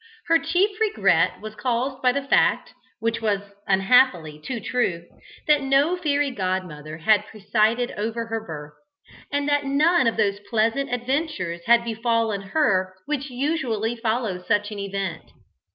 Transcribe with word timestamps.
Her 0.29 0.39
chief 0.39 0.79
regret 0.79 1.41
was 1.41 1.53
caused 1.53 2.01
by 2.01 2.11
the 2.11 2.23
fact 2.23 2.73
(which 2.99 3.21
was, 3.21 3.41
unhappily, 3.67 4.41
too 4.43 4.59
true) 4.59 5.05
that 5.45 5.61
no 5.61 5.95
fairy 5.95 6.31
godmother 6.31 6.97
had 6.97 7.27
presided 7.27 7.91
over 7.91 8.25
her 8.25 8.43
birth, 8.43 8.73
and 9.31 9.47
that 9.47 9.65
none 9.65 10.07
of 10.07 10.17
those 10.17 10.39
pleasant 10.49 10.91
adventures 10.91 11.65
had 11.67 11.83
befallen 11.83 12.41
her 12.41 12.95
which 13.05 13.29
usually 13.29 13.95
follow 13.95 14.39
such 14.41 14.71
an 14.71 14.79
event. 14.79 15.25